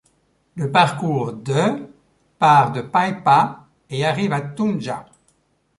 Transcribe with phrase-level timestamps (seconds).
[0.55, 1.87] Le parcours de
[2.39, 5.05] part de Paipa et arrive à Tunja.